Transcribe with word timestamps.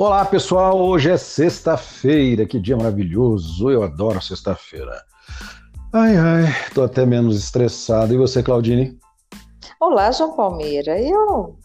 Olá 0.00 0.24
pessoal, 0.24 0.80
hoje 0.80 1.10
é 1.10 1.18
sexta-feira, 1.18 2.46
que 2.46 2.58
dia 2.58 2.74
maravilhoso, 2.74 3.70
eu 3.70 3.82
adoro 3.82 4.18
sexta-feira. 4.22 4.98
Ai 5.92 6.16
ai, 6.16 6.44
tô 6.72 6.82
até 6.82 7.04
menos 7.04 7.36
estressado. 7.36 8.14
E 8.14 8.16
você, 8.16 8.42
Claudine? 8.42 8.98
Olá, 9.78 10.10
João 10.10 10.34
Palmeira. 10.34 10.98
Eu, 10.98 11.58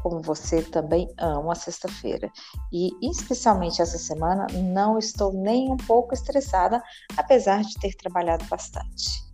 como 0.00 0.22
você, 0.22 0.62
também 0.62 1.12
amo 1.18 1.50
a 1.50 1.56
sexta-feira. 1.56 2.30
E, 2.72 2.92
especialmente 3.02 3.82
essa 3.82 3.98
semana, 3.98 4.46
não 4.52 4.96
estou 4.96 5.32
nem 5.32 5.72
um 5.72 5.76
pouco 5.76 6.14
estressada, 6.14 6.80
apesar 7.16 7.62
de 7.62 7.74
ter 7.80 7.96
trabalhado 7.96 8.44
bastante. 8.44 9.24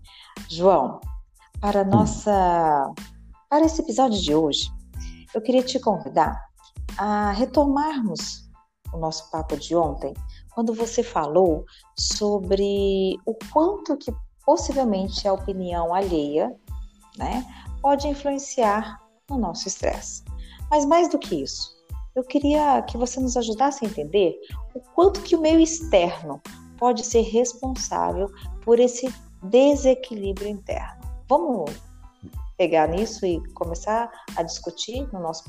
João, 0.48 1.00
para 1.60 1.84
nossa, 1.84 2.94
para 3.50 3.66
esse 3.66 3.82
episódio 3.82 4.18
de 4.18 4.34
hoje, 4.34 4.70
eu 5.34 5.42
queria 5.42 5.62
te 5.62 5.78
convidar 5.78 6.49
a 6.98 7.32
retomarmos 7.32 8.48
o 8.92 8.98
nosso 8.98 9.30
papo 9.30 9.56
de 9.56 9.74
ontem, 9.76 10.14
quando 10.54 10.74
você 10.74 11.02
falou 11.02 11.64
sobre 11.96 13.18
o 13.24 13.34
quanto 13.52 13.96
que 13.96 14.12
possivelmente 14.44 15.28
a 15.28 15.32
opinião 15.32 15.94
alheia, 15.94 16.54
né, 17.16 17.44
pode 17.80 18.08
influenciar 18.08 19.00
no 19.28 19.38
nosso 19.38 19.68
estresse. 19.68 20.24
Mas 20.70 20.84
mais 20.84 21.08
do 21.08 21.18
que 21.18 21.42
isso, 21.42 21.70
eu 22.14 22.24
queria 22.24 22.82
que 22.82 22.96
você 22.96 23.20
nos 23.20 23.36
ajudasse 23.36 23.84
a 23.84 23.88
entender 23.88 24.38
o 24.74 24.80
quanto 24.80 25.22
que 25.22 25.36
o 25.36 25.40
meio 25.40 25.60
externo 25.60 26.40
pode 26.78 27.04
ser 27.04 27.22
responsável 27.22 28.30
por 28.64 28.80
esse 28.80 29.12
desequilíbrio 29.42 30.48
interno. 30.48 31.00
Vamos 31.28 31.70
pegar 32.56 32.88
nisso 32.88 33.24
e 33.24 33.40
começar 33.54 34.10
a 34.36 34.42
discutir 34.42 35.08
no 35.12 35.20
nosso 35.20 35.44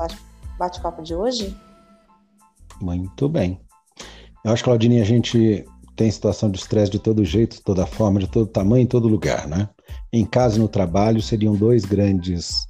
bate-papo 0.62 1.02
de 1.02 1.16
hoje? 1.16 1.58
Muito 2.80 3.28
bem. 3.28 3.60
Eu 4.46 4.52
acho, 4.52 4.64
Claudine, 4.64 5.02
a 5.02 5.04
gente 5.04 5.66
tem 5.96 6.10
situação 6.10 6.52
de 6.52 6.60
estresse 6.60 6.92
de 6.92 7.00
todo 7.00 7.26
jeito, 7.26 7.56
de 7.56 7.64
toda 7.64 7.86
forma, 7.86 8.20
de 8.20 8.28
todo 8.28 8.46
tamanho, 8.46 8.84
em 8.84 8.88
todo 8.88 9.08
lugar, 9.08 9.48
né? 9.48 9.68
Em 10.14 10.24
casa 10.24 10.58
e 10.58 10.60
no 10.60 10.68
trabalho 10.68 11.22
seriam 11.22 11.56
dois 11.56 11.84
grandes 11.84 12.68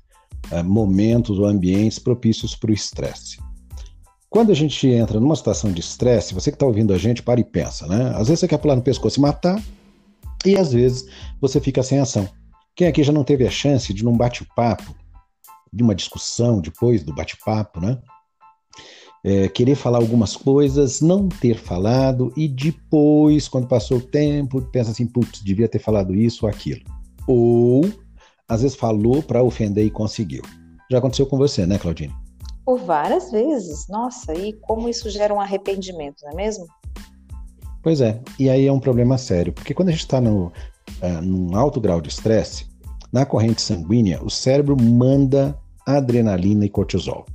uh, 0.51 0.63
momentos 0.63 1.37
ou 1.37 1.45
ambientes 1.45 1.99
propícios 1.99 2.55
para 2.55 2.71
o 2.71 2.73
estresse. 2.73 3.39
Quando 4.29 4.51
a 4.51 4.55
gente 4.55 4.87
entra 4.87 5.19
numa 5.19 5.35
situação 5.35 5.71
de 5.71 5.81
estresse, 5.81 6.33
você 6.33 6.49
que 6.49 6.55
está 6.55 6.65
ouvindo 6.65 6.93
a 6.93 6.97
gente, 6.97 7.21
para 7.21 7.41
e 7.41 7.43
pensa, 7.43 7.85
né? 7.87 8.11
Às 8.15 8.29
vezes 8.29 8.39
você 8.39 8.47
quer 8.47 8.57
pular 8.57 8.77
no 8.77 8.81
pescoço 8.81 9.19
e 9.19 9.21
matar, 9.21 9.61
e 10.45 10.55
às 10.55 10.71
vezes 10.71 11.05
você 11.41 11.59
fica 11.59 11.83
sem 11.83 11.99
ação. 11.99 12.27
Quem 12.73 12.87
aqui 12.87 13.03
já 13.03 13.11
não 13.11 13.25
teve 13.25 13.45
a 13.45 13.51
chance 13.51 13.93
de, 13.93 14.03
num 14.03 14.15
bate-papo, 14.15 14.95
de 15.73 15.83
uma 15.83 15.95
discussão 15.95 16.59
depois 16.59 17.03
do 17.03 17.13
bate-papo, 17.13 17.79
né? 17.79 17.97
É, 19.23 19.47
querer 19.47 19.75
falar 19.75 19.99
algumas 19.99 20.35
coisas, 20.35 20.99
não 20.99 21.29
ter 21.29 21.55
falado 21.55 22.33
e 22.35 22.47
depois, 22.47 23.47
quando 23.47 23.67
passou 23.67 23.97
o 23.97 24.01
tempo, 24.01 24.61
pensa 24.71 24.91
assim, 24.91 25.05
putz, 25.05 25.43
devia 25.43 25.67
ter 25.67 25.79
falado 25.79 26.15
isso 26.15 26.45
ou 26.45 26.51
aquilo. 26.51 26.81
Ou, 27.27 27.85
às 28.47 28.63
vezes, 28.63 28.75
falou 28.75 29.21
para 29.21 29.43
ofender 29.43 29.85
e 29.85 29.91
conseguiu. 29.91 30.41
Já 30.89 30.97
aconteceu 30.97 31.27
com 31.27 31.37
você, 31.37 31.65
né, 31.67 31.77
Claudine? 31.77 32.13
Por 32.65 32.79
várias 32.79 33.31
vezes. 33.31 33.87
Nossa, 33.87 34.33
e 34.33 34.53
como 34.53 34.89
isso 34.89 35.09
gera 35.09 35.33
um 35.33 35.39
arrependimento, 35.39 36.23
não 36.23 36.31
é 36.31 36.35
mesmo? 36.35 36.65
Pois 37.83 38.01
é, 38.01 38.19
e 38.39 38.49
aí 38.49 38.67
é 38.67 38.71
um 38.71 38.79
problema 38.79 39.17
sério, 39.17 39.53
porque 39.53 39.73
quando 39.73 39.89
a 39.89 39.91
gente 39.91 40.01
está 40.01 40.19
uh, 40.19 40.51
num 41.21 41.55
alto 41.55 41.79
grau 41.79 42.01
de 42.01 42.09
estresse, 42.09 42.67
na 43.11 43.25
corrente 43.25 43.61
sanguínea, 43.61 44.23
o 44.23 44.29
cérebro 44.29 44.75
manda 44.79 45.57
adrenalina 45.85 46.65
e 46.65 46.69
cortisol. 46.69 47.25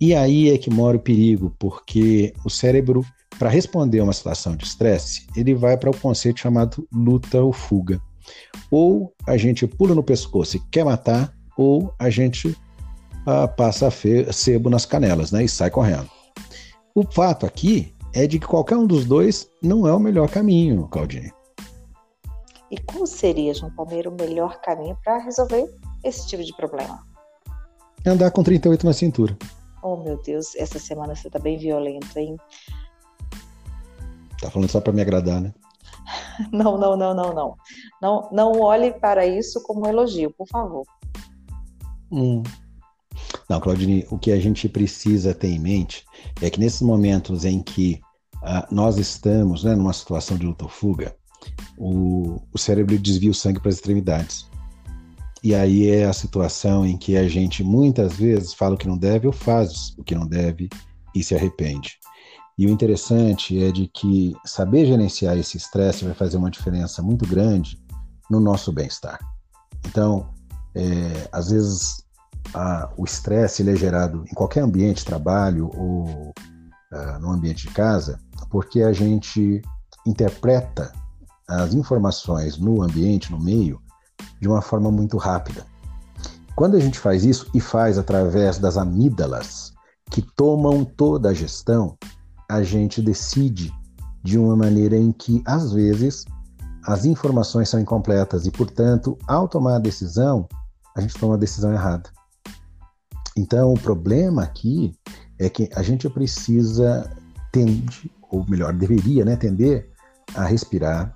E 0.00 0.14
aí 0.14 0.50
é 0.50 0.58
que 0.58 0.68
mora 0.68 0.96
o 0.96 1.00
perigo, 1.00 1.54
porque 1.58 2.32
o 2.44 2.50
cérebro, 2.50 3.04
para 3.38 3.48
responder 3.48 4.00
a 4.00 4.04
uma 4.04 4.12
situação 4.12 4.56
de 4.56 4.64
estresse, 4.64 5.26
ele 5.36 5.54
vai 5.54 5.76
para 5.76 5.90
o 5.90 5.96
conceito 5.96 6.40
chamado 6.40 6.86
luta 6.92 7.40
ou 7.40 7.52
fuga. 7.52 8.00
Ou 8.70 9.12
a 9.26 9.36
gente 9.36 9.66
pula 9.66 9.94
no 9.94 10.02
pescoço 10.02 10.56
e 10.56 10.60
quer 10.70 10.84
matar, 10.84 11.32
ou 11.56 11.94
a 11.98 12.10
gente 12.10 12.56
ah, 13.26 13.46
passa 13.46 13.88
sebo 14.32 14.68
nas 14.68 14.84
canelas 14.84 15.30
né, 15.30 15.44
e 15.44 15.48
sai 15.48 15.70
correndo. 15.70 16.10
O 16.94 17.04
fato 17.04 17.46
aqui 17.46 17.94
é 18.12 18.26
de 18.26 18.38
que 18.38 18.46
qualquer 18.46 18.76
um 18.76 18.86
dos 18.86 19.04
dois 19.04 19.48
não 19.62 19.86
é 19.86 19.94
o 19.94 20.00
melhor 20.00 20.28
caminho, 20.28 20.88
Claudine. 20.88 21.32
E 22.70 22.78
qual 22.78 23.06
seria, 23.06 23.54
João 23.54 23.70
Palmeira, 23.70 24.10
o 24.10 24.14
melhor 24.14 24.60
caminho 24.62 24.96
para 25.04 25.18
resolver 25.18 25.64
esse 26.02 26.26
tipo 26.26 26.42
de 26.42 26.54
problema? 26.56 27.11
Andar 28.04 28.30
com 28.30 28.42
38 28.42 28.84
na 28.84 28.92
cintura. 28.92 29.36
Oh, 29.82 29.96
meu 29.96 30.20
Deus, 30.22 30.54
essa 30.56 30.78
semana 30.78 31.14
você 31.14 31.30
tá 31.30 31.38
bem 31.38 31.58
violento, 31.58 32.16
hein? 32.18 32.36
Tá 34.40 34.50
falando 34.50 34.68
só 34.68 34.80
para 34.80 34.92
me 34.92 35.02
agradar, 35.02 35.40
né? 35.40 35.52
Não, 36.50 36.78
não, 36.78 36.96
não, 36.96 37.14
não, 37.14 37.34
não. 37.34 37.56
Não, 38.00 38.28
não 38.32 38.60
olhe 38.60 38.90
para 38.92 39.24
isso 39.24 39.62
como 39.62 39.86
um 39.86 39.88
elogio, 39.88 40.32
por 40.32 40.48
favor. 40.48 40.84
Hum. 42.10 42.42
Não, 43.48 43.60
Claudine, 43.60 44.06
o 44.10 44.18
que 44.18 44.32
a 44.32 44.40
gente 44.40 44.68
precisa 44.68 45.34
ter 45.34 45.48
em 45.48 45.58
mente 45.58 46.04
é 46.40 46.50
que 46.50 46.58
nesses 46.58 46.80
momentos 46.82 47.44
em 47.44 47.62
que 47.62 48.00
ah, 48.42 48.66
nós 48.70 48.98
estamos 48.98 49.62
né, 49.62 49.74
numa 49.74 49.92
situação 49.92 50.36
de 50.36 50.46
luta 50.46 50.64
ou 50.64 50.70
fuga, 50.70 51.14
o, 51.76 52.40
o 52.52 52.58
cérebro 52.58 52.98
desvia 52.98 53.30
o 53.30 53.34
sangue 53.34 53.60
para 53.60 53.68
as 53.68 53.76
extremidades. 53.76 54.48
E 55.42 55.54
aí 55.54 55.88
é 55.88 56.04
a 56.06 56.12
situação 56.12 56.86
em 56.86 56.96
que 56.96 57.16
a 57.16 57.26
gente 57.28 57.64
muitas 57.64 58.14
vezes 58.14 58.54
fala 58.54 58.74
o 58.74 58.78
que 58.78 58.86
não 58.86 58.96
deve 58.96 59.26
ou 59.26 59.32
faz 59.32 59.92
o 59.98 60.04
que 60.04 60.14
não 60.14 60.26
deve 60.26 60.68
e 61.14 61.22
se 61.22 61.34
arrepende. 61.34 61.98
E 62.56 62.66
o 62.66 62.70
interessante 62.70 63.60
é 63.62 63.72
de 63.72 63.88
que 63.88 64.36
saber 64.44 64.86
gerenciar 64.86 65.36
esse 65.36 65.56
estresse 65.56 66.04
vai 66.04 66.14
fazer 66.14 66.36
uma 66.36 66.50
diferença 66.50 67.02
muito 67.02 67.26
grande 67.26 67.82
no 68.30 68.38
nosso 68.38 68.70
bem-estar. 68.72 69.18
Então, 69.86 70.28
é, 70.74 71.28
às 71.32 71.50
vezes, 71.50 72.04
a, 72.54 72.92
o 72.96 73.04
estresse 73.04 73.68
é 73.68 73.76
gerado 73.76 74.24
em 74.30 74.34
qualquer 74.34 74.60
ambiente, 74.60 75.04
trabalho 75.04 75.70
ou 75.76 76.32
uh, 76.92 77.18
no 77.20 77.30
ambiente 77.30 77.66
de 77.66 77.74
casa, 77.74 78.20
porque 78.50 78.82
a 78.82 78.92
gente 78.92 79.60
interpreta 80.06 80.92
as 81.48 81.74
informações 81.74 82.58
no 82.58 82.82
ambiente, 82.82 83.30
no 83.30 83.40
meio, 83.40 83.80
de 84.40 84.48
uma 84.48 84.60
forma 84.60 84.90
muito 84.90 85.16
rápida. 85.16 85.66
Quando 86.54 86.76
a 86.76 86.80
gente 86.80 86.98
faz 86.98 87.24
isso 87.24 87.48
e 87.54 87.60
faz 87.60 87.98
através 87.98 88.58
das 88.58 88.76
amígdalas, 88.76 89.72
que 90.10 90.22
tomam 90.36 90.84
toda 90.84 91.30
a 91.30 91.34
gestão, 91.34 91.96
a 92.50 92.62
gente 92.62 93.00
decide 93.00 93.72
de 94.22 94.38
uma 94.38 94.54
maneira 94.54 94.96
em 94.96 95.10
que, 95.10 95.42
às 95.46 95.72
vezes, 95.72 96.24
as 96.84 97.04
informações 97.04 97.68
são 97.68 97.80
incompletas 97.80 98.46
e, 98.46 98.50
portanto, 98.50 99.16
ao 99.26 99.48
tomar 99.48 99.76
a 99.76 99.80
decisão, 99.80 100.46
a 100.94 101.00
gente 101.00 101.14
toma 101.14 101.34
a 101.34 101.38
decisão 101.38 101.72
errada. 101.72 102.10
Então, 103.36 103.72
o 103.72 103.78
problema 103.78 104.42
aqui 104.42 104.94
é 105.38 105.48
que 105.48 105.70
a 105.74 105.82
gente 105.82 106.08
precisa 106.10 107.10
tende, 107.52 108.10
ou 108.30 108.44
melhor, 108.48 108.72
deveria 108.72 109.24
né, 109.24 109.36
tender 109.36 109.90
a 110.34 110.44
respirar, 110.44 111.14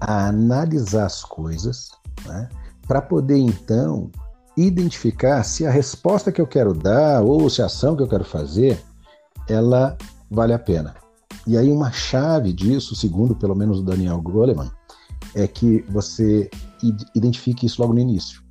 a 0.00 0.28
analisar 0.28 1.06
as 1.06 1.24
coisas, 1.24 1.90
né, 2.26 2.48
para 2.86 3.00
poder 3.00 3.38
então 3.38 4.10
identificar 4.56 5.42
se 5.42 5.66
a 5.66 5.70
resposta 5.70 6.32
que 6.32 6.40
eu 6.40 6.46
quero 6.46 6.74
dar 6.74 7.22
ou 7.22 7.48
se 7.48 7.62
a 7.62 7.66
ação 7.66 7.96
que 7.96 8.02
eu 8.02 8.08
quero 8.08 8.24
fazer 8.24 8.82
ela 9.48 9.96
vale 10.30 10.52
a 10.52 10.58
pena. 10.58 10.94
E 11.46 11.56
aí 11.56 11.70
uma 11.70 11.90
chave 11.90 12.52
disso, 12.52 12.94
segundo 12.94 13.34
pelo 13.34 13.54
menos 13.54 13.78
o 13.80 13.82
Daniel 13.82 14.20
Goleman, 14.20 14.70
é 15.34 15.46
que 15.46 15.84
você 15.88 16.50
identifique 17.14 17.66
isso 17.66 17.80
logo 17.80 17.94
no 17.94 18.00
início. 18.00 18.42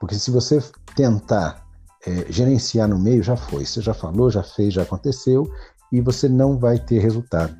Porque 0.00 0.14
se 0.16 0.30
você 0.30 0.62
tentar 0.94 1.64
é, 2.06 2.30
gerenciar 2.30 2.88
no 2.88 2.98
meio, 2.98 3.22
já 3.22 3.36
foi. 3.36 3.64
Você 3.64 3.80
já 3.80 3.94
falou, 3.94 4.30
já 4.30 4.42
fez, 4.42 4.74
já 4.74 4.82
aconteceu, 4.82 5.50
e 5.90 6.00
você 6.00 6.28
não 6.28 6.58
vai 6.58 6.78
ter 6.78 6.98
resultado. 6.98 7.54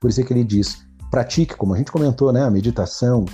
Por 0.00 0.08
isso 0.08 0.20
é 0.20 0.24
que 0.24 0.32
ele 0.32 0.44
diz: 0.44 0.78
pratique, 1.10 1.56
como 1.56 1.74
a 1.74 1.78
gente 1.78 1.92
comentou, 1.92 2.32
né, 2.32 2.42
a 2.42 2.50
meditação, 2.50 3.24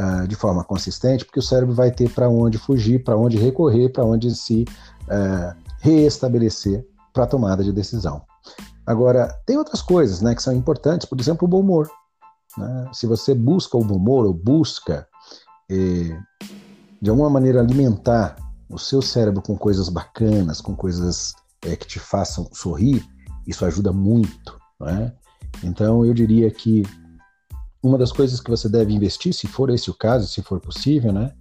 uh, 0.00 0.26
de 0.26 0.34
forma 0.34 0.64
consistente, 0.64 1.24
porque 1.24 1.40
o 1.40 1.42
cérebro 1.42 1.74
vai 1.74 1.90
ter 1.90 2.10
para 2.10 2.28
onde 2.28 2.58
fugir, 2.58 3.02
para 3.02 3.16
onde 3.16 3.36
recorrer, 3.36 3.90
para 3.90 4.04
onde 4.04 4.34
se 4.34 4.64
uh, 5.04 5.56
reestabelecer 5.80 6.86
para 7.12 7.24
a 7.24 7.26
tomada 7.26 7.64
de 7.64 7.72
decisão. 7.72 8.22
Agora, 8.88 9.28
tem 9.44 9.58
outras 9.58 9.82
coisas 9.82 10.22
né, 10.22 10.34
que 10.34 10.42
são 10.42 10.54
importantes, 10.54 11.06
por 11.06 11.20
exemplo, 11.20 11.46
o 11.46 11.50
bom 11.50 11.60
humor. 11.60 11.90
Né? 12.56 12.88
Se 12.92 13.06
você 13.06 13.34
busca 13.34 13.76
o 13.76 13.84
bom 13.84 13.96
humor 13.96 14.24
ou 14.24 14.32
busca, 14.32 15.06
eh, 15.70 16.18
de 17.00 17.10
alguma 17.10 17.28
maneira, 17.28 17.60
alimentar 17.60 18.36
o 18.70 18.78
seu 18.78 19.02
cérebro 19.02 19.42
com 19.42 19.58
coisas 19.58 19.90
bacanas, 19.90 20.62
com 20.62 20.74
coisas 20.74 21.34
eh, 21.66 21.76
que 21.76 21.86
te 21.86 21.98
façam 21.98 22.48
sorrir, 22.52 23.04
isso 23.46 23.64
ajuda 23.66 23.92
muito. 23.92 24.58
Né? 24.80 25.12
Então, 25.62 26.04
eu 26.06 26.14
diria 26.14 26.50
que 26.50 26.82
uma 27.82 27.98
das 27.98 28.12
coisas 28.12 28.40
que 28.40 28.50
você 28.50 28.68
deve 28.68 28.92
investir, 28.92 29.32
se 29.32 29.46
for 29.46 29.70
esse 29.70 29.90
o 29.90 29.94
caso, 29.94 30.26
se 30.26 30.42
for 30.42 30.60
possível, 30.60 31.12
né, 31.12 31.32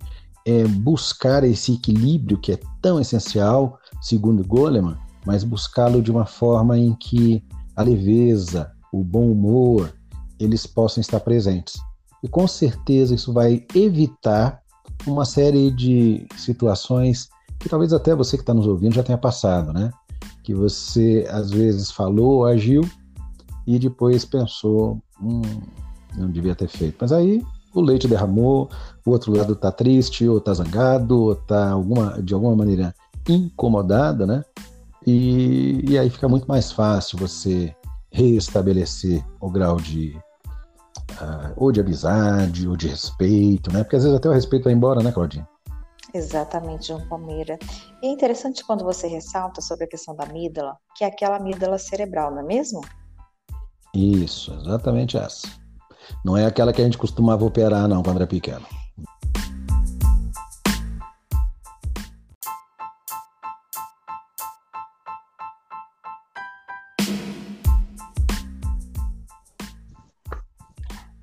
é 0.45 0.66
buscar 0.66 1.44
esse 1.44 1.74
equilíbrio 1.74 2.38
que 2.38 2.54
é 2.54 2.60
tão 2.81 3.00
essencial, 3.00 3.80
segundo 4.01 4.45
Goleman, 4.45 4.98
mas 5.25 5.44
buscá-lo 5.44 6.01
de 6.01 6.10
uma 6.10 6.25
forma 6.25 6.78
em 6.78 6.94
que 6.95 7.44
a 7.75 7.84
leveza, 7.84 8.72
o 8.94 9.04
bom 9.04 9.30
humor, 9.31 9.94
eles 10.39 10.66
possam 10.66 11.01
estar 11.01 11.19
presentes. 11.19 11.81
E 12.24 12.28
com 12.28 12.48
certeza 12.48 13.13
isso 13.13 13.33
vai 13.33 13.66
evitar 13.75 14.62
uma 15.06 15.25
série 15.25 15.69
de 15.69 16.25
situações 16.38 17.30
que 17.60 17.69
talvez 17.69 17.92
até 17.92 18.16
você 18.16 18.38
que 18.38 18.44
está 18.44 18.54
nos 18.54 18.68
ouvindo 18.68 18.95
já 18.95 19.04
tenha 19.04 19.18
passado, 19.18 19.74
né? 19.74 19.92
Que 20.44 20.54
você 20.54 21.28
às 21.30 21.51
vezes 21.51 21.92
falou, 21.92 22.45
agiu 22.45 22.88
e 23.66 23.78
depois 23.78 24.24
pensou, 24.24 25.01
hum, 25.22 25.42
não 26.18 26.30
devia 26.30 26.56
ter 26.56 26.68
feito. 26.68 26.98
Mas 27.00 27.12
aí 27.12 27.44
o 27.74 27.81
leite 27.81 28.08
derramou, 28.08 28.69
o 29.06 29.12
outro 29.12 29.36
lado 29.36 29.54
está 29.54 29.72
triste, 29.72 30.28
ou 30.28 30.38
está 30.38 30.54
zangado, 30.54 31.19
ou 31.22 31.34
está 31.34 31.72
alguma, 31.72 32.22
de 32.22 32.34
alguma 32.34 32.56
maneira 32.56 32.94
incomodada, 33.28 34.25
né? 34.25 34.44
E, 35.06 35.84
e 35.88 35.98
aí 35.98 36.10
fica 36.10 36.28
muito 36.28 36.48
mais 36.48 36.72
fácil 36.72 37.18
você 37.18 37.74
restabelecer 38.12 39.24
o 39.40 39.50
grau 39.50 39.78
de 39.78 40.18
uh, 41.22 41.54
ou 41.56 41.72
de 41.72 41.80
amizade 41.80 42.68
ou 42.68 42.75
de 42.75 42.88
respeito, 42.88 43.72
né? 43.72 43.84
Porque 43.84 43.96
às 43.96 44.04
vezes 44.04 44.18
até 44.18 44.30
o 44.30 44.34
respeito 44.34 44.66
vai 44.66 44.74
embora, 44.74 45.02
né, 45.02 45.12
Claudinha? 45.12 45.48
Exatamente, 46.14 46.88
João 46.88 47.08
Palmeira. 47.08 47.60
E 48.02 48.08
é 48.08 48.10
interessante 48.10 48.66
quando 48.66 48.84
você 48.84 49.08
ressalta 49.08 49.62
sobre 49.62 49.86
a 49.86 49.88
questão 49.88 50.16
da 50.16 50.24
amígdala, 50.24 50.78
que 50.96 51.04
é 51.04 51.08
aquela 51.08 51.38
amígdala 51.38 51.78
cerebral, 51.78 52.31
não 52.31 52.40
é 52.40 52.44
mesmo? 52.44 52.81
Isso, 53.94 54.54
exatamente 54.54 55.18
essa. 55.18 55.48
Não 56.24 56.36
é 56.38 56.45
aquela 56.45 56.74
que 56.74 56.81
a 56.81 56.86
gente 56.86 56.98
costumava 56.98 57.45
operar, 57.45 57.88
não, 57.88 58.04
quando 58.04 58.18
era 58.18 58.27
pequeno. 58.27 58.65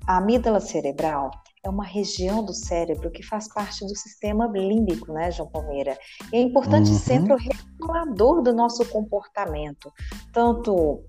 A 0.07 0.17
amígdala 0.17 0.59
cerebral 0.59 1.31
é 1.63 1.69
uma 1.69 1.83
região 1.83 2.45
do 2.45 2.53
cérebro 2.53 3.09
que 3.09 3.23
faz 3.23 3.51
parte 3.51 3.83
do 3.83 3.95
sistema 3.95 4.45
límbico, 4.47 5.11
né, 5.11 5.31
João 5.31 5.49
Palmeira? 5.49 5.97
E 6.31 6.37
é 6.37 6.39
importante 6.39 6.91
uhum. 6.91 6.97
centro 6.97 7.35
regulador 7.35 8.43
do 8.43 8.53
nosso 8.53 8.85
comportamento, 8.85 9.91
tanto 10.31 11.03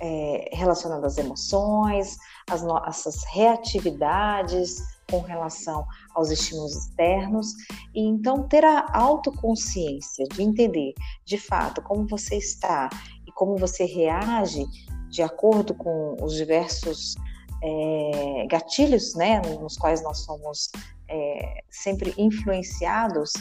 é, 0.00 0.50
relacionado 0.52 1.04
às 1.04 1.18
emoções, 1.18 2.16
as 2.50 2.62
nossas 2.62 3.22
reatividades 3.24 4.82
com 5.10 5.20
relação 5.20 5.84
aos 6.14 6.30
estímulos 6.30 6.74
externos. 6.76 7.52
E 7.94 8.00
então 8.00 8.46
ter 8.48 8.64
a 8.64 8.86
autoconsciência 8.92 10.26
de 10.28 10.42
entender 10.42 10.94
de 11.24 11.36
fato 11.36 11.82
como 11.82 12.06
você 12.06 12.36
está 12.36 12.88
e 13.26 13.32
como 13.32 13.56
você 13.56 13.84
reage 13.84 14.64
de 15.08 15.22
acordo 15.22 15.74
com 15.74 16.16
os 16.22 16.34
diversos 16.34 17.16
é, 17.62 18.46
gatilhos, 18.48 19.14
né, 19.14 19.42
nos 19.60 19.76
quais 19.76 20.02
nós 20.02 20.20
somos 20.20 20.70
é, 21.08 21.64
sempre 21.68 22.14
influenciados, 22.16 23.32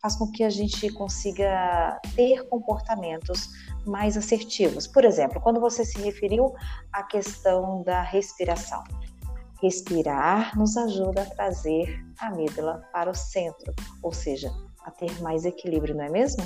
faz 0.00 0.16
com 0.16 0.30
que 0.30 0.44
a 0.44 0.50
gente 0.50 0.90
consiga 0.92 2.00
ter 2.14 2.48
comportamentos 2.48 3.48
mais 3.84 4.16
assertivos. 4.16 4.86
Por 4.86 5.04
exemplo, 5.04 5.40
quando 5.40 5.60
você 5.60 5.84
se 5.84 6.00
referiu 6.00 6.54
à 6.92 7.02
questão 7.02 7.82
da 7.82 8.02
respiração. 8.02 8.82
Respirar 9.60 10.56
nos 10.56 10.76
ajuda 10.76 11.22
a 11.22 11.26
trazer 11.26 12.04
a 12.20 12.28
amígdala 12.28 12.80
para 12.92 13.10
o 13.10 13.14
centro, 13.14 13.74
ou 14.02 14.12
seja, 14.12 14.52
a 14.84 14.90
ter 14.90 15.20
mais 15.20 15.44
equilíbrio, 15.44 15.96
não 15.96 16.04
é 16.04 16.10
mesmo? 16.10 16.44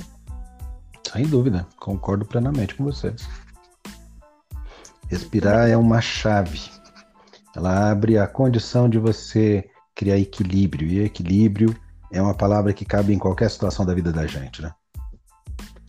Sem 1.11 1.27
dúvida, 1.27 1.67
concordo 1.79 2.25
plenamente 2.25 2.73
com 2.73 2.85
você. 2.85 3.13
Respirar 5.07 5.69
é 5.69 5.77
uma 5.77 6.01
chave. 6.01 6.59
Ela 7.55 7.91
abre 7.91 8.17
a 8.17 8.25
condição 8.25 8.89
de 8.89 8.97
você 8.97 9.69
criar 9.93 10.17
equilíbrio, 10.17 10.87
e 10.87 11.01
equilíbrio 11.01 11.75
é 12.13 12.21
uma 12.21 12.35
palavra 12.35 12.71
que 12.71 12.85
cabe 12.85 13.11
em 13.11 13.17
qualquer 13.17 13.49
situação 13.49 13.85
da 13.85 13.93
vida 13.93 14.11
da 14.11 14.27
gente, 14.27 14.61
né? 14.61 14.71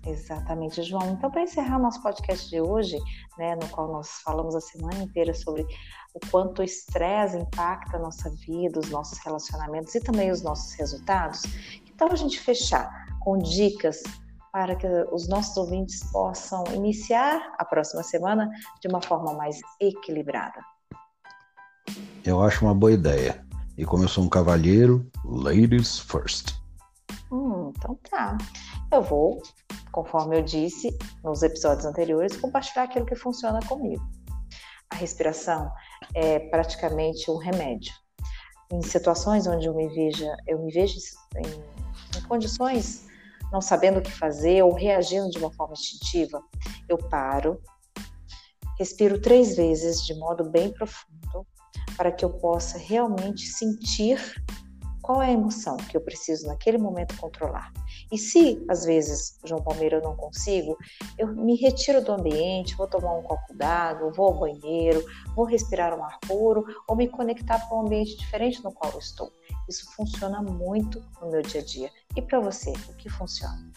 Exatamente, 0.07 0.83
João. 0.83 1.11
Então, 1.11 1.31
para 1.31 1.43
encerrar 1.43 1.79
nosso 1.79 2.03
podcast 2.03 2.49
de 2.49 2.61
hoje, 2.61 2.97
né, 3.39 3.55
no 3.55 3.69
qual 3.69 3.91
nós 3.91 4.21
falamos 4.23 4.55
a 4.55 4.61
semana 4.61 5.03
inteira 5.03 5.33
sobre 5.33 5.67
o 6.15 6.21
quanto 6.31 6.61
o 6.61 6.63
estresse 6.63 7.39
impacta 7.39 7.97
a 7.97 8.01
nossa 8.01 8.31
vida, 8.47 8.81
os 8.81 8.91
nossos 8.91 9.19
relacionamentos 9.19 9.95
e 9.95 10.01
também 10.01 10.31
os 10.31 10.43
nossos 10.43 10.75
resultados, 10.75 11.43
que 11.85 11.93
tal 11.93 12.11
a 12.11 12.17
gente 12.17 12.41
fechar 12.41 12.91
com 13.21 13.39
dicas 13.39 14.03
para 14.53 14.77
que 14.77 14.87
os 15.11 15.27
nossos 15.29 15.57
ouvintes 15.57 16.05
possam 16.13 16.65
iniciar 16.75 17.55
a 17.59 17.65
próxima 17.65 18.03
semana 18.03 18.51
de 18.81 18.89
uma 18.89 19.03
forma 19.03 19.35
mais 19.35 19.59
equilibrada? 19.81 20.61
Eu 22.25 22.43
acho 22.43 22.65
uma 22.65 22.75
boa 22.75 22.93
ideia. 22.93 23.44
E 23.77 23.85
como 23.85 24.05
eu 24.05 24.09
sou 24.09 24.23
um 24.23 24.29
cavalheiro, 24.29 25.05
ladies 25.25 25.99
first. 25.99 26.55
Hum, 27.31 27.73
então 27.77 27.99
tá. 28.09 28.39
Eu 28.93 29.03
vou, 29.03 29.43
conforme 29.91 30.39
eu 30.39 30.43
disse 30.43 30.97
nos 31.25 31.43
episódios 31.43 31.85
anteriores, 31.85 32.37
compartilhar 32.37 32.85
aquilo 32.85 33.05
que 33.05 33.17
funciona 33.17 33.59
comigo. 33.67 34.03
A 34.91 34.95
respiração 34.95 35.69
é 36.15 36.39
praticamente 36.39 37.29
um 37.31 37.37
remédio. 37.37 37.93
Em 38.73 38.81
situações 38.81 39.47
onde 39.49 39.67
eu 39.67 39.75
me 39.75 39.89
veja, 39.89 40.37
eu 40.47 40.63
me 40.63 40.73
vejo 40.73 40.97
em, 41.37 42.19
em 42.19 42.23
condições 42.29 43.07
não 43.53 43.61
sabendo 43.61 43.99
o 43.99 44.03
que 44.03 44.11
fazer 44.11 44.63
ou 44.63 44.73
reagindo 44.73 45.31
de 45.31 45.39
uma 45.39 45.53
forma 45.53 45.75
instintiva, 45.75 46.43
eu 46.89 46.99
paro, 46.99 47.61
respiro 48.79 49.21
três 49.21 49.57
vezes 49.57 50.05
de 50.05 50.15
modo 50.15 50.51
bem 50.51 50.73
profundo 50.73 51.24
para 51.97 52.13
que 52.13 52.25
eu 52.25 52.31
possa 52.31 52.79
realmente 52.79 53.47
sentir 53.47 54.19
qual 55.05 55.23
é 55.23 55.27
a 55.27 55.33
emoção 55.33 55.77
que 55.77 55.95
eu 55.95 56.01
preciso 56.01 56.47
naquele 56.47 56.79
momento 56.79 57.15
controlar. 57.19 57.71
E 58.11 58.17
se 58.17 58.65
às 58.71 58.87
vezes, 58.87 59.39
João 59.45 59.63
Palmeira, 59.63 59.99
eu 59.99 60.03
não 60.03 60.17
consigo, 60.17 60.79
eu 61.19 61.29
me 61.29 61.57
retiro 61.57 62.03
do 62.03 62.13
ambiente, 62.13 62.75
vou 62.75 62.87
tomar 62.87 63.13
um 63.13 63.23
copo 63.23 63.53
d'água, 63.53 64.11
vou 64.13 64.29
ao 64.29 64.41
banheiro, 64.41 65.05
vou 65.37 65.45
respirar 65.45 65.95
um 65.95 66.03
ar 66.03 66.19
puro 66.21 66.65
ou 66.89 66.97
me 66.97 67.07
conectar 67.07 67.69
com 67.69 67.77
um 67.77 67.87
ambiente 67.87 68.17
diferente 68.17 68.65
no 68.65 68.73
qual 68.73 68.93
eu 68.95 68.99
estou. 68.99 69.31
Isso 69.69 69.93
funciona 69.93 70.41
muito 70.41 71.05
no 71.21 71.31
meu 71.31 71.43
dia 71.43 71.61
a 71.61 71.65
dia. 71.65 71.91
E 72.17 72.23
para 72.23 72.41
você, 72.41 72.73
o 72.89 72.95
que 72.95 73.11
funciona? 73.11 73.71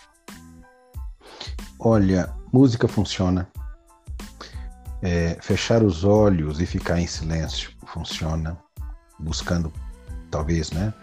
Olha, 1.78 2.34
música 2.54 2.88
funciona. 2.88 3.52
É, 5.02 5.38
fechar 5.42 5.84
os 5.84 6.04
olhos 6.04 6.60
e 6.60 6.66
ficar 6.66 7.00
em 7.00 7.08
silêncio 7.08 7.72
funciona, 7.86 8.58
buscando, 9.20 9.72
talvez, 10.32 10.72
né? 10.72 10.94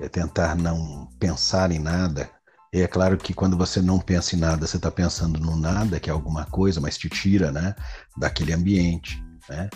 É 0.00 0.08
tentar 0.08 0.56
não 0.56 1.08
pensar 1.18 1.70
em 1.70 1.78
nada. 1.78 2.28
E 2.72 2.80
é 2.80 2.88
claro 2.88 3.16
que 3.16 3.32
quando 3.32 3.56
você 3.56 3.80
não 3.80 4.00
pensa 4.00 4.34
em 4.34 4.38
nada, 4.40 4.66
você 4.66 4.76
está 4.76 4.90
pensando 4.90 5.38
no 5.38 5.56
nada, 5.56 6.00
que 6.00 6.10
é 6.10 6.12
alguma 6.12 6.44
coisa, 6.46 6.80
mas 6.80 6.98
te 6.98 7.08
tira, 7.08 7.52
né? 7.52 7.74
Daquele 8.16 8.52
ambiente, 8.52 9.22
né? 9.48 9.70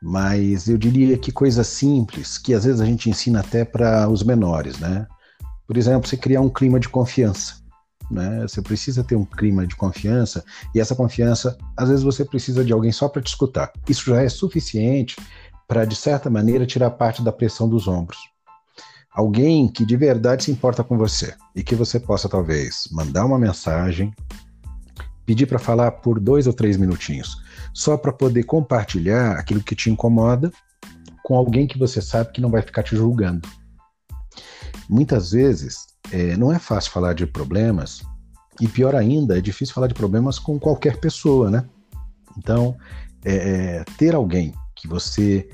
Mas 0.00 0.68
eu 0.68 0.78
diria 0.78 1.18
que 1.18 1.32
coisas 1.32 1.66
simples, 1.66 2.38
que 2.38 2.54
às 2.54 2.64
vezes 2.64 2.80
a 2.80 2.84
gente 2.84 3.10
ensina 3.10 3.40
até 3.40 3.64
para 3.64 4.08
os 4.08 4.22
menores, 4.22 4.78
né? 4.78 5.06
Por 5.66 5.76
exemplo, 5.76 6.08
você 6.08 6.16
criar 6.16 6.42
um 6.42 6.50
clima 6.50 6.78
de 6.78 6.88
confiança. 6.88 7.63
Né? 8.10 8.42
Você 8.42 8.60
precisa 8.60 9.02
ter 9.02 9.16
um 9.16 9.24
clima 9.24 9.66
de 9.66 9.76
confiança 9.76 10.44
e 10.74 10.80
essa 10.80 10.94
confiança, 10.94 11.56
às 11.76 11.88
vezes 11.88 12.04
você 12.04 12.24
precisa 12.24 12.64
de 12.64 12.72
alguém 12.72 12.92
só 12.92 13.08
para 13.08 13.22
te 13.22 13.28
escutar. 13.28 13.72
Isso 13.88 14.10
já 14.10 14.22
é 14.22 14.28
suficiente 14.28 15.16
para, 15.66 15.84
de 15.84 15.96
certa 15.96 16.28
maneira, 16.28 16.66
tirar 16.66 16.90
parte 16.90 17.22
da 17.22 17.32
pressão 17.32 17.68
dos 17.68 17.88
ombros. 17.88 18.18
Alguém 19.10 19.68
que 19.68 19.86
de 19.86 19.96
verdade 19.96 20.44
se 20.44 20.50
importa 20.50 20.82
com 20.82 20.98
você 20.98 21.34
e 21.54 21.62
que 21.62 21.74
você 21.74 22.00
possa, 22.00 22.28
talvez, 22.28 22.88
mandar 22.90 23.24
uma 23.24 23.38
mensagem, 23.38 24.12
pedir 25.24 25.46
para 25.46 25.58
falar 25.58 25.90
por 25.92 26.18
dois 26.18 26.46
ou 26.46 26.52
três 26.52 26.76
minutinhos, 26.76 27.36
só 27.72 27.96
para 27.96 28.12
poder 28.12 28.42
compartilhar 28.42 29.38
aquilo 29.38 29.62
que 29.62 29.74
te 29.74 29.88
incomoda 29.88 30.50
com 31.22 31.36
alguém 31.36 31.66
que 31.66 31.78
você 31.78 32.02
sabe 32.02 32.32
que 32.32 32.40
não 32.40 32.50
vai 32.50 32.60
ficar 32.60 32.82
te 32.82 32.94
julgando. 32.94 33.48
Muitas 34.88 35.30
vezes 35.30 35.93
é, 36.12 36.36
não 36.36 36.52
é 36.52 36.58
fácil 36.58 36.90
falar 36.90 37.14
de 37.14 37.26
problemas, 37.26 38.02
e 38.60 38.68
pior 38.68 38.94
ainda, 38.94 39.36
é 39.36 39.40
difícil 39.40 39.74
falar 39.74 39.88
de 39.88 39.94
problemas 39.94 40.38
com 40.38 40.58
qualquer 40.58 40.98
pessoa, 40.98 41.50
né? 41.50 41.64
Então, 42.38 42.76
é, 43.24 43.34
é 43.80 43.84
ter 43.98 44.14
alguém 44.14 44.54
que 44.76 44.86
você 44.86 45.48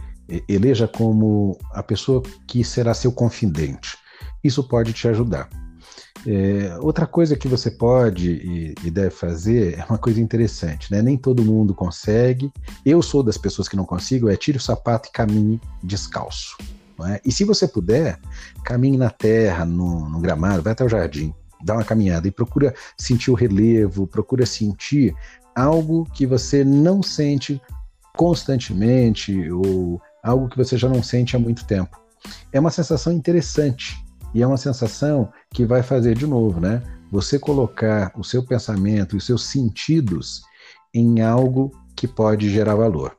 eleja 0.49 0.87
como 0.87 1.59
a 1.73 1.83
pessoa 1.83 2.23
que 2.47 2.63
será 2.63 2.95
seu 2.95 3.11
confidente, 3.11 3.97
isso 4.45 4.63
pode 4.63 4.93
te 4.93 5.09
ajudar. 5.09 5.49
É, 6.27 6.77
outra 6.81 7.07
coisa 7.07 7.35
que 7.35 7.49
você 7.49 7.71
pode 7.71 8.31
e, 8.31 8.75
e, 8.85 8.91
deve 8.91 9.11
fazer 9.11 9.79
é 9.79 9.85
uma 9.89 9.97
coisa 9.97 10.21
interessante, 10.21 10.93
né? 10.93 11.01
Nem 11.01 11.17
todo 11.17 11.43
mundo 11.43 11.75
consegue. 11.75 12.53
Eu 12.85 13.01
sou 13.01 13.23
das 13.23 13.39
pessoas 13.39 13.69
que 13.69 13.77
não 13.77 13.87
consigo, 13.87 14.29
é 14.29 14.37
tire 14.37 14.59
o 14.59 14.61
sapato 14.61 15.09
e 15.09 15.13
caminhe 15.13 15.59
descalço. 15.83 16.59
É? 17.07 17.21
E 17.25 17.33
se 17.33 17.45
você 17.45 17.67
puder, 17.67 18.19
caminhe 18.65 18.97
na 18.97 19.11
terra, 19.11 19.65
no, 19.65 20.09
no 20.09 20.21
gramado, 20.21 20.63
vai 20.63 20.73
até 20.73 20.85
o 20.85 20.89
jardim, 20.89 21.35
dá 21.63 21.75
uma 21.75 21.85
caminhada 21.85 22.27
e 22.29 22.31
procura 22.31 22.75
sentir 22.99 23.31
o 23.31 23.35
relevo, 23.35 24.07
procura 24.07 24.47
sentir 24.47 25.15
algo 25.55 26.07
que 26.15 26.27
você 26.27 26.65
não 26.65 27.03
sente 27.03 27.61
constantemente 28.17 29.51
ou 29.51 30.01
algo 30.23 30.49
que 30.49 30.57
você 30.57 30.77
já 30.77 30.89
não 30.89 31.03
sente 31.03 31.37
há 31.37 31.39
muito 31.39 31.65
tempo. 31.65 32.01
É 32.53 32.61
uma 32.61 32.71
sensação 32.71 33.13
interessante 33.13 33.97
e 34.35 34.43
é 34.43 34.47
uma 34.47 34.57
sensação 34.57 35.33
que 35.51 35.65
vai 35.65 35.83
fazer 35.83 36.15
de 36.15 36.27
novo, 36.27 36.61
né? 36.61 36.83
Você 37.11 37.39
colocar 37.39 38.13
o 38.17 38.23
seu 38.23 38.45
pensamento 38.45 39.15
e 39.15 39.19
os 39.19 39.27
seus 39.27 39.45
sentidos 39.45 40.43
em 40.95 41.21
algo 41.21 41.73
que 41.97 42.07
pode 42.07 42.49
gerar 42.51 42.75
valor. 42.77 43.17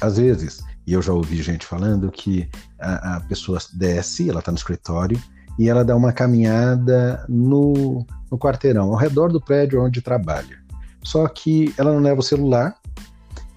Às 0.00 0.16
vezes, 0.16 0.62
e 0.86 0.92
eu 0.92 1.02
já 1.02 1.12
ouvi 1.12 1.42
gente 1.42 1.66
falando 1.66 2.10
que 2.10 2.48
a, 2.78 3.16
a 3.16 3.20
pessoa 3.20 3.58
desce, 3.72 4.28
ela 4.28 4.40
está 4.40 4.52
no 4.52 4.58
escritório, 4.58 5.20
e 5.58 5.68
ela 5.68 5.84
dá 5.84 5.94
uma 5.94 6.12
caminhada 6.12 7.24
no, 7.28 8.04
no 8.30 8.38
quarteirão, 8.38 8.90
ao 8.90 8.96
redor 8.96 9.32
do 9.32 9.40
prédio 9.40 9.82
onde 9.82 10.02
trabalha. 10.02 10.58
Só 11.02 11.26
que 11.28 11.72
ela 11.78 11.92
não 11.92 12.00
leva 12.00 12.20
o 12.20 12.24
celular 12.24 12.76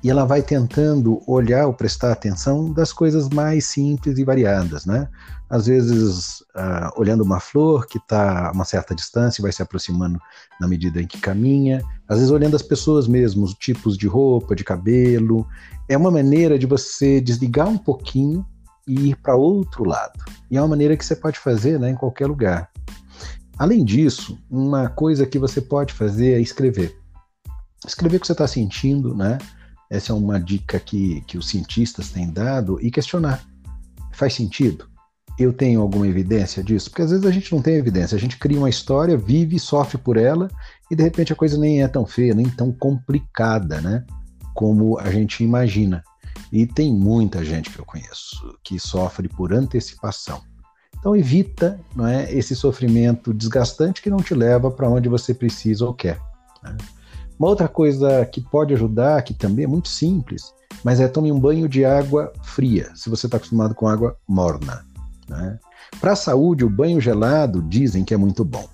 e 0.04 0.10
ela 0.10 0.26
vai 0.26 0.42
tentando 0.42 1.22
olhar 1.28 1.66
ou 1.66 1.74
prestar 1.74 2.12
atenção 2.12 2.72
das 2.72 2.94
coisas 2.94 3.30
mais 3.30 3.66
simples 3.66 4.18
e 4.18 4.24
variadas, 4.24 4.86
né? 4.86 5.08
Às 5.50 5.66
vezes, 5.66 6.42
uh, 6.56 6.92
olhando 6.98 7.24
uma 7.24 7.40
flor 7.40 7.88
que 7.88 7.98
está 7.98 8.50
a 8.50 8.52
uma 8.52 8.66
certa 8.66 8.94
distância 8.94 9.42
e 9.42 9.44
vai 9.44 9.52
se 9.52 9.62
aproximando 9.62 10.20
na 10.60 10.68
medida 10.68 11.02
em 11.02 11.08
que 11.08 11.20
caminha, 11.20 11.82
às 12.08 12.18
vezes 12.18 12.32
olhando 12.32 12.56
as 12.56 12.62
pessoas 12.62 13.08
mesmo, 13.08 13.44
os 13.44 13.54
tipos 13.54 13.98
de 13.98 14.08
roupa, 14.08 14.56
de 14.56 14.64
cabelo. 14.64 15.48
É 15.90 15.98
uma 15.98 16.12
maneira 16.12 16.60
de 16.60 16.66
você 16.66 17.20
desligar 17.22 17.68
um 17.68 17.78
pouquinho 17.78 18.46
e 18.88 19.10
ir 19.10 19.16
para 19.18 19.36
outro 19.36 19.84
lado. 19.84 20.20
E 20.52 20.58
é 20.58 20.62
uma 20.62 20.68
maneira 20.68 20.96
que 20.96 21.06
você 21.06 21.16
pode 21.16 21.40
fazer 21.40 21.80
né, 21.80 21.90
em 21.90 21.96
qualquer 21.96 22.28
lugar. 22.28 22.70
Além 23.58 23.84
disso, 23.84 24.38
uma 24.50 24.88
coisa 24.88 25.26
que 25.26 25.40
você 25.40 25.60
pode 25.60 25.94
fazer 25.94 26.34
é 26.34 26.40
escrever. 26.40 26.96
Escrever 27.86 28.18
o 28.18 28.20
que 28.20 28.28
você 28.28 28.34
está 28.34 28.48
sentindo, 28.48 29.16
né? 29.16 29.38
Essa 29.90 30.12
é 30.12 30.16
uma 30.16 30.40
dica 30.40 30.80
que, 30.80 31.22
que 31.22 31.38
os 31.38 31.48
cientistas 31.48 32.10
têm 32.10 32.30
dado 32.30 32.80
e 32.82 32.92
questionar. 32.92 33.44
Faz 34.12 34.34
sentido? 34.34 34.90
Eu 35.40 35.54
tenho 35.54 35.82
alguma 35.82 36.08
evidência 36.08 36.64
disso? 36.64 36.90
Porque 36.90 37.04
às 37.04 37.12
vezes 37.12 37.26
a 37.26 37.32
gente 37.32 37.54
não 37.54 37.62
tem 37.62 37.76
evidência, 37.76 38.16
a 38.16 38.20
gente 38.20 38.38
cria 38.38 38.58
uma 38.58 38.70
história, 38.70 39.16
vive, 39.16 39.60
sofre 39.60 39.98
por 39.98 40.18
ela 40.18 40.50
e 40.90 40.96
de 40.96 41.04
repente 41.04 41.32
a 41.32 41.36
coisa 41.36 41.58
nem 41.58 41.84
é 41.84 41.88
tão 41.88 42.06
feia, 42.06 42.34
nem 42.34 42.50
tão 42.50 42.72
complicada, 42.72 43.80
né? 43.80 44.04
Como 44.54 44.98
a 44.98 45.12
gente 45.12 45.44
imagina. 45.44 46.04
E 46.52 46.66
tem 46.66 46.94
muita 46.94 47.46
gente 47.46 47.70
que 47.70 47.80
eu 47.80 47.86
conheço 47.86 48.58
que 48.64 48.80
sofre 48.80 49.28
por 49.28 49.54
antecipação. 49.54 50.42
Então 51.00 51.16
evita 51.16 51.80
não 51.96 52.08
é, 52.08 52.32
esse 52.34 52.56
sofrimento 52.56 53.34
desgastante 53.34 54.02
que 54.02 54.10
não 54.10 54.18
te 54.18 54.34
leva 54.34 54.72
para 54.72 54.90
onde 54.90 55.08
você 55.08 55.34
precisa 55.34 55.86
ou 55.86 55.94
quer. 55.94 56.20
Né? 56.64 56.76
Uma 57.40 57.50
outra 57.50 57.68
coisa 57.68 58.26
que 58.26 58.42
pode 58.42 58.74
ajudar, 58.74 59.22
que 59.22 59.34
também 59.34 59.66
é 59.66 59.68
muito 59.68 59.88
simples, 59.88 60.54
mas 60.84 61.00
é 61.00 61.08
tome 61.08 61.32
um 61.32 61.40
banho 61.40 61.68
de 61.70 61.86
água 61.86 62.34
fria, 62.42 62.92
se 62.96 63.10
você 63.10 63.28
está 63.28 63.38
acostumado 63.38 63.76
com 63.76 63.88
água 63.88 64.18
morna. 64.28 64.86
Né? 65.30 65.60
Para 66.00 66.14
a 66.14 66.16
saúde, 66.16 66.66
o 66.66 66.70
banho 66.70 67.00
gelado 67.00 67.62
dizem 67.62 68.04
que 68.04 68.14
é 68.14 68.18
muito 68.18 68.44
bom. 68.44 68.68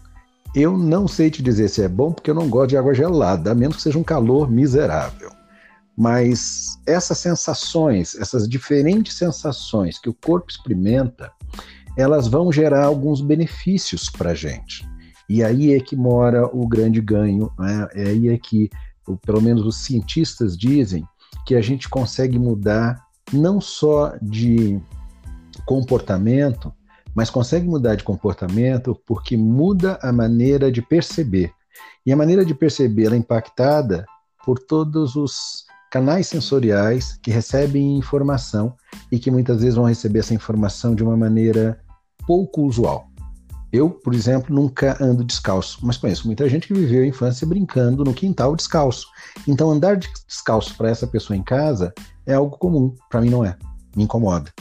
Eu 0.55 0.77
não 0.77 1.07
sei 1.07 1.31
te 1.31 1.41
dizer 1.41 1.67
se 1.67 1.81
é 1.81 1.87
bom, 1.87 2.11
porque 2.11 2.29
eu 2.29 2.35
não 2.35 2.47
gosto 2.47 2.69
de 2.69 2.77
água 2.77 2.93
gelada, 2.93 3.51
a 3.51 3.55
menos 3.55 3.77
que 3.77 3.81
seja 3.81 3.97
um 3.97 4.03
calor 4.03 4.49
miserável. 4.49 5.31
Mas 5.97 6.79
essas 6.85 7.17
sensações, 7.17 8.15
essas 8.15 8.47
diferentes 8.47 9.15
sensações 9.15 9.99
que 9.99 10.09
o 10.09 10.13
corpo 10.13 10.49
experimenta, 10.49 11.31
elas 11.97 12.27
vão 12.27 12.51
gerar 12.51 12.85
alguns 12.85 13.21
benefícios 13.21 14.09
para 14.09 14.31
a 14.31 14.35
gente. 14.35 14.87
E 15.29 15.43
aí 15.43 15.73
é 15.73 15.79
que 15.79 15.95
mora 15.95 16.45
o 16.45 16.67
grande 16.67 17.01
ganho, 17.01 17.51
né? 17.57 17.87
é 17.93 18.07
aí 18.09 18.29
é 18.29 18.37
que, 18.37 18.69
pelo 19.25 19.41
menos 19.41 19.65
os 19.65 19.77
cientistas 19.77 20.57
dizem, 20.57 21.07
que 21.45 21.55
a 21.55 21.61
gente 21.61 21.89
consegue 21.89 22.37
mudar 22.37 23.03
não 23.31 23.59
só 23.59 24.13
de 24.21 24.79
comportamento, 25.65 26.73
mas 27.15 27.29
consegue 27.29 27.67
mudar 27.67 27.95
de 27.95 28.03
comportamento 28.03 28.99
porque 29.05 29.37
muda 29.37 29.97
a 30.01 30.11
maneira 30.11 30.71
de 30.71 30.81
perceber. 30.81 31.51
E 32.05 32.11
a 32.11 32.15
maneira 32.15 32.43
de 32.43 32.53
perceber 32.53 33.13
é 33.13 33.15
impactada 33.15 34.05
por 34.45 34.59
todos 34.59 35.15
os 35.15 35.65
canais 35.89 36.27
sensoriais 36.27 37.17
que 37.21 37.31
recebem 37.31 37.97
informação 37.97 38.75
e 39.11 39.19
que 39.19 39.31
muitas 39.31 39.61
vezes 39.61 39.75
vão 39.75 39.85
receber 39.85 40.19
essa 40.19 40.33
informação 40.33 40.95
de 40.95 41.03
uma 41.03 41.15
maneira 41.15 41.79
pouco 42.25 42.63
usual. 42.63 43.12
Eu, 43.73 43.89
por 43.89 44.13
exemplo, 44.13 44.55
nunca 44.55 44.95
ando 45.03 45.23
descalço, 45.23 45.79
mas 45.81 45.97
conheço 45.97 46.27
muita 46.27 46.47
gente 46.47 46.67
que 46.67 46.73
viveu 46.73 47.03
a 47.03 47.07
infância 47.07 47.45
brincando 47.45 48.03
no 48.03 48.13
quintal 48.13 48.55
descalço. 48.55 49.07
Então, 49.47 49.71
andar 49.71 49.97
descalço 49.97 50.77
para 50.77 50.89
essa 50.89 51.07
pessoa 51.07 51.35
em 51.35 51.43
casa 51.43 51.91
é 52.25 52.35
algo 52.35 52.57
comum, 52.57 52.93
para 53.09 53.19
mim 53.19 53.31
não 53.31 53.43
é, 53.43 53.57
me 53.95 54.03
incomoda. 54.03 54.51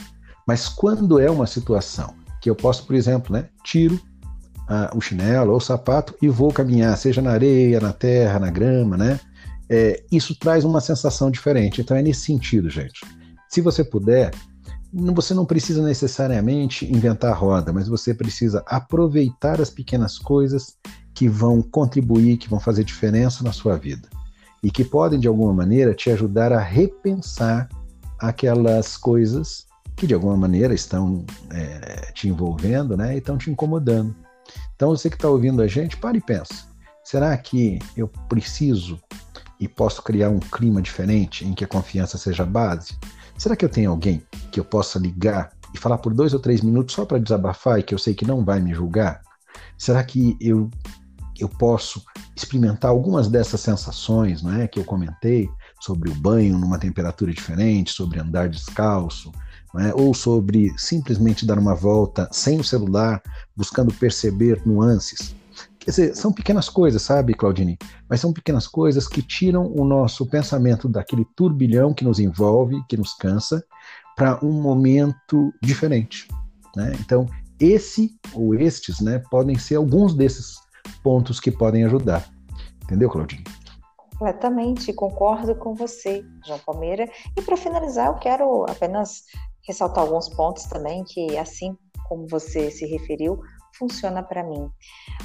Mas 0.47 0.67
quando 0.67 1.19
é 1.19 1.29
uma 1.29 1.45
situação 1.45 2.15
que 2.41 2.49
eu 2.49 2.55
posso, 2.55 2.85
por 2.87 2.95
exemplo, 2.95 3.31
né, 3.31 3.47
tiro 3.63 3.95
uh, 3.95 4.97
o 4.97 4.99
chinelo 4.99 5.51
ou 5.51 5.57
o 5.57 5.61
sapato 5.61 6.15
e 6.19 6.27
vou 6.27 6.51
caminhar, 6.51 6.97
seja 6.97 7.21
na 7.21 7.31
areia, 7.31 7.79
na 7.79 7.93
terra, 7.93 8.39
na 8.39 8.49
grama, 8.49 8.97
né? 8.97 9.19
é, 9.69 10.03
isso 10.11 10.35
traz 10.35 10.63
uma 10.63 10.81
sensação 10.81 11.31
diferente. 11.31 11.81
Então 11.81 11.95
é 11.97 12.01
nesse 12.01 12.21
sentido, 12.21 12.69
gente. 12.69 13.01
Se 13.49 13.61
você 13.61 13.83
puder, 13.83 14.31
você 14.93 15.33
não 15.33 15.45
precisa 15.45 15.81
necessariamente 15.81 16.85
inventar 16.85 17.31
a 17.31 17.35
roda, 17.35 17.73
mas 17.73 17.87
você 17.87 18.13
precisa 18.13 18.63
aproveitar 18.67 19.59
as 19.59 19.69
pequenas 19.69 20.19
coisas 20.19 20.77
que 21.13 21.27
vão 21.27 21.61
contribuir, 21.61 22.37
que 22.37 22.49
vão 22.49 22.59
fazer 22.59 22.83
diferença 22.83 23.43
na 23.43 23.51
sua 23.51 23.77
vida 23.77 24.07
e 24.61 24.71
que 24.71 24.83
podem 24.83 25.19
de 25.19 25.27
alguma 25.27 25.53
maneira 25.53 25.93
te 25.93 26.09
ajudar 26.09 26.53
a 26.53 26.59
repensar 26.59 27.67
aquelas 28.19 28.95
coisas 28.95 29.65
que 29.95 30.07
de 30.07 30.13
alguma 30.13 30.37
maneira 30.37 30.73
estão 30.73 31.25
é, 31.51 32.11
te 32.13 32.29
envolvendo, 32.29 32.95
né, 32.95 33.15
e 33.15 33.17
estão 33.17 33.37
te 33.37 33.51
incomodando. 33.51 34.15
Então 34.75 34.89
você 34.89 35.09
que 35.09 35.15
está 35.15 35.27
ouvindo 35.27 35.61
a 35.61 35.67
gente, 35.67 35.97
pare 35.97 36.19
e 36.19 36.21
pensa: 36.21 36.65
será 37.03 37.35
que 37.37 37.79
eu 37.97 38.07
preciso 38.29 38.99
e 39.59 39.67
posso 39.67 40.01
criar 40.01 40.29
um 40.29 40.39
clima 40.39 40.81
diferente 40.81 41.45
em 41.45 41.53
que 41.53 41.63
a 41.63 41.67
confiança 41.67 42.17
seja 42.17 42.45
base? 42.45 42.97
Será 43.37 43.55
que 43.55 43.65
eu 43.65 43.69
tenho 43.69 43.91
alguém 43.91 44.23
que 44.53 44.59
eu 44.59 44.63
possa 44.63 44.99
ligar 44.99 45.51
e 45.73 45.77
falar 45.79 45.97
por 45.97 46.13
dois 46.13 46.33
ou 46.33 46.39
três 46.39 46.61
minutos 46.61 46.93
só 46.93 47.05
para 47.05 47.17
desabafar 47.17 47.79
e 47.79 47.83
que 47.83 47.93
eu 47.93 47.97
sei 47.97 48.13
que 48.13 48.25
não 48.25 48.45
vai 48.45 48.61
me 48.61 48.73
julgar? 48.73 49.21
Será 49.75 50.03
que 50.03 50.37
eu, 50.39 50.69
eu 51.39 51.49
posso 51.49 52.03
experimentar 52.35 52.91
algumas 52.91 53.27
dessas 53.27 53.61
sensações 53.61 54.43
não 54.43 54.53
é, 54.53 54.67
que 54.67 54.79
eu 54.79 54.83
comentei 54.83 55.49
sobre 55.81 56.11
o 56.11 56.15
banho 56.15 56.57
numa 56.57 56.77
temperatura 56.77 57.31
diferente, 57.31 57.91
sobre 57.91 58.19
andar 58.19 58.47
descalço, 58.47 59.31
é, 59.79 59.91
ou 59.95 60.13
sobre 60.13 60.71
simplesmente 60.77 61.47
dar 61.47 61.57
uma 61.57 61.73
volta 61.73 62.29
sem 62.31 62.59
o 62.59 62.63
celular, 62.63 63.21
buscando 63.55 63.91
perceber 63.91 64.61
nuances? 64.65 65.35
Quer 65.79 65.89
dizer, 65.89 66.15
são 66.15 66.31
pequenas 66.31 66.69
coisas, 66.69 67.01
sabe, 67.01 67.33
Claudine? 67.33 67.77
Mas 68.07 68.21
são 68.21 68.31
pequenas 68.31 68.67
coisas 68.67 69.05
que 69.05 69.21
tiram 69.21 69.69
o 69.75 69.83
nosso 69.83 70.25
pensamento 70.25 70.87
daquele 70.87 71.25
turbilhão 71.35 71.93
que 71.93 72.05
nos 72.05 72.19
envolve, 72.19 72.81
que 72.87 72.95
nos 72.95 73.13
cansa, 73.13 73.61
para 74.15 74.43
um 74.43 74.61
momento 74.61 75.53
diferente. 75.61 76.27
Né? 76.75 76.91
Então, 76.99 77.27
esse 77.59 78.17
ou 78.33 78.55
estes 78.55 78.99
né, 78.99 79.21
podem 79.29 79.57
ser 79.57 79.75
alguns 79.75 80.13
desses 80.13 80.55
pontos 81.03 81.39
que 81.39 81.51
podem 81.51 81.85
ajudar. 81.85 82.29
Entendeu, 82.83 83.09
Claudine? 83.09 83.43
Completamente, 84.11 84.93
concordo 84.93 85.55
com 85.55 85.73
você, 85.73 86.23
João 86.45 86.59
Palmeira. 86.59 87.09
E 87.37 87.41
para 87.41 87.57
finalizar, 87.57 88.07
eu 88.07 88.15
quero 88.15 88.65
apenas 88.69 89.23
ressaltar 89.67 90.03
alguns 90.03 90.29
pontos 90.29 90.65
também 90.65 91.03
que, 91.03 91.37
assim 91.37 91.75
como 92.07 92.27
você 92.27 92.69
se 92.69 92.85
referiu, 92.85 93.41
funciona 93.77 94.21
para 94.21 94.43
mim. 94.43 94.69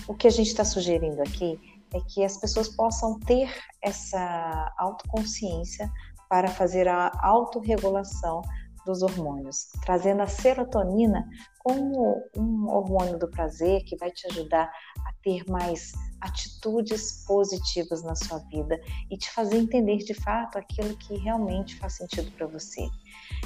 O 0.06 0.14
que 0.14 0.26
a 0.26 0.30
gente 0.30 0.48
está 0.48 0.64
sugerindo 0.64 1.20
aqui 1.22 1.58
é 1.94 2.00
que 2.00 2.24
as 2.24 2.36
pessoas 2.36 2.68
possam 2.68 3.18
ter 3.20 3.50
essa 3.82 4.74
autoconsciência 4.78 5.90
para 6.28 6.48
fazer 6.48 6.88
a 6.88 7.10
autorregulação 7.22 8.42
dos 8.88 9.02
hormônios, 9.02 9.68
trazendo 9.84 10.22
a 10.22 10.26
serotonina 10.26 11.28
como 11.58 12.24
um 12.34 12.66
hormônio 12.70 13.18
do 13.18 13.28
prazer 13.28 13.84
que 13.84 13.98
vai 13.98 14.10
te 14.10 14.26
ajudar 14.28 14.64
a 14.64 15.12
ter 15.22 15.44
mais 15.46 15.92
atitudes 16.22 17.24
positivas 17.26 18.02
na 18.02 18.14
sua 18.16 18.38
vida 18.50 18.80
e 19.10 19.18
te 19.18 19.30
fazer 19.30 19.58
entender 19.58 19.98
de 19.98 20.14
fato 20.14 20.56
aquilo 20.56 20.96
que 20.96 21.18
realmente 21.18 21.76
faz 21.76 21.96
sentido 21.96 22.32
para 22.32 22.46
você. 22.46 22.88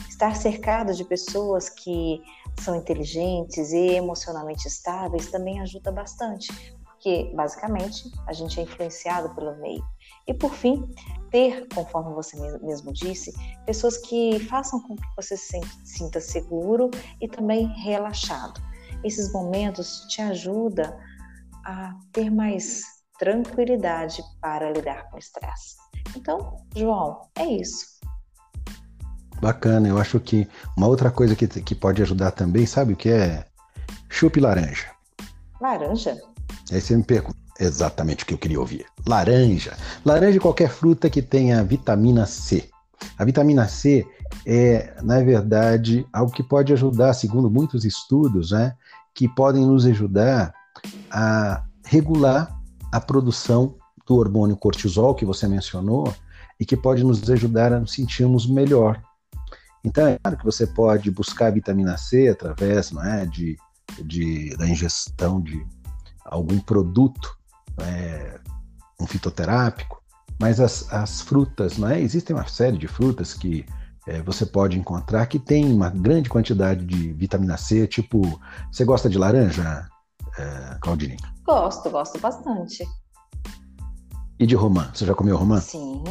Estar 0.08 0.36
cercado 0.36 0.94
de 0.94 1.04
pessoas 1.04 1.68
que 1.68 2.22
são 2.60 2.76
inteligentes 2.76 3.72
e 3.72 3.96
emocionalmente 3.96 4.68
estáveis 4.68 5.28
também 5.28 5.60
ajuda 5.60 5.90
bastante, 5.90 6.48
porque 6.84 7.32
basicamente 7.34 8.08
a 8.28 8.32
gente 8.32 8.60
é 8.60 8.62
influenciado 8.62 9.34
pelo 9.34 9.56
meio. 9.56 9.84
E 10.26 10.34
por 10.34 10.54
fim, 10.54 10.88
ter, 11.30 11.66
conforme 11.74 12.14
você 12.14 12.36
mesmo 12.60 12.92
disse, 12.92 13.32
pessoas 13.66 13.96
que 13.98 14.38
façam 14.40 14.80
com 14.80 14.94
que 14.94 15.06
você 15.16 15.36
se 15.36 15.60
sinta 15.84 16.20
seguro 16.20 16.90
e 17.20 17.26
também 17.26 17.66
relaxado. 17.82 18.60
Esses 19.02 19.32
momentos 19.32 20.06
te 20.08 20.22
ajudam 20.22 20.96
a 21.64 21.94
ter 22.12 22.30
mais 22.30 22.82
tranquilidade 23.18 24.22
para 24.40 24.70
lidar 24.70 25.08
com 25.08 25.16
o 25.16 25.18
estresse. 25.18 25.76
Então, 26.16 26.56
João, 26.76 27.28
é 27.36 27.44
isso. 27.44 27.86
Bacana, 29.40 29.88
eu 29.88 29.98
acho 29.98 30.20
que 30.20 30.48
uma 30.76 30.86
outra 30.86 31.10
coisa 31.10 31.34
que, 31.34 31.48
que 31.48 31.74
pode 31.74 32.00
ajudar 32.02 32.30
também, 32.30 32.64
sabe 32.64 32.92
o 32.92 32.96
que 32.96 33.10
é? 33.10 33.44
Chupe 34.08 34.38
laranja. 34.38 34.90
Laranja? 35.60 36.16
Aí 36.72 36.80
você 36.80 36.96
me 36.96 37.02
pergunta 37.02 37.36
exatamente 37.60 38.24
o 38.24 38.26
que 38.26 38.34
eu 38.34 38.38
queria 38.38 38.58
ouvir. 38.58 38.86
Laranja. 39.06 39.76
Laranja 40.04 40.38
é 40.38 40.40
qualquer 40.40 40.70
fruta 40.70 41.10
que 41.10 41.20
tenha 41.20 41.62
vitamina 41.62 42.26
C. 42.26 42.68
A 43.18 43.24
vitamina 43.24 43.68
C 43.68 44.06
é, 44.46 44.94
na 45.02 45.20
verdade, 45.22 46.06
algo 46.12 46.32
que 46.32 46.42
pode 46.42 46.72
ajudar, 46.72 47.12
segundo 47.12 47.50
muitos 47.50 47.84
estudos, 47.84 48.52
né, 48.52 48.74
que 49.14 49.28
podem 49.28 49.66
nos 49.66 49.84
ajudar 49.86 50.54
a 51.10 51.64
regular 51.84 52.58
a 52.90 53.00
produção 53.00 53.76
do 54.06 54.16
hormônio 54.16 54.56
cortisol 54.56 55.14
que 55.14 55.24
você 55.24 55.46
mencionou 55.46 56.12
e 56.58 56.64
que 56.64 56.76
pode 56.76 57.04
nos 57.04 57.28
ajudar 57.28 57.72
a 57.72 57.80
nos 57.80 57.92
sentirmos 57.92 58.46
melhor. 58.46 59.00
Então, 59.84 60.06
é 60.06 60.18
claro 60.18 60.38
que 60.38 60.44
você 60.44 60.66
pode 60.66 61.10
buscar 61.10 61.48
a 61.48 61.50
vitamina 61.50 61.96
C 61.96 62.28
através 62.28 62.92
não 62.92 63.04
é, 63.04 63.26
de, 63.26 63.56
de 64.04 64.56
da 64.56 64.66
ingestão 64.66 65.40
de 65.40 65.64
algum 66.32 66.58
produto, 66.58 67.36
é, 67.78 68.40
um 69.00 69.06
fitoterápico, 69.06 70.02
mas 70.40 70.58
as, 70.60 70.90
as 70.92 71.20
frutas, 71.20 71.76
não 71.76 71.88
é? 71.88 72.00
existem 72.00 72.34
uma 72.34 72.46
série 72.46 72.78
de 72.78 72.88
frutas 72.88 73.34
que 73.34 73.64
é, 74.06 74.20
você 74.22 74.44
pode 74.44 74.78
encontrar 74.78 75.26
que 75.26 75.38
tem 75.38 75.72
uma 75.72 75.90
grande 75.90 76.28
quantidade 76.28 76.84
de 76.84 77.12
vitamina 77.12 77.56
C, 77.56 77.86
tipo, 77.86 78.40
você 78.70 78.84
gosta 78.84 79.08
de 79.08 79.18
laranja, 79.18 79.86
é, 80.38 80.78
Claudine? 80.80 81.16
Gosto, 81.44 81.90
gosto 81.90 82.18
bastante. 82.18 82.84
E 84.38 84.46
de 84.46 84.56
romã? 84.56 84.90
Você 84.92 85.04
já 85.04 85.14
comeu 85.14 85.36
romã? 85.36 85.60
Sim. 85.60 86.02